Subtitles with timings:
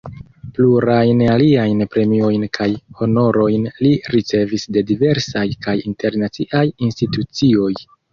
[0.57, 2.67] Plurajn aliajn premiojn kaj
[3.01, 7.69] honorojn li ricevis de diversaj kaj internaciaj institucioj.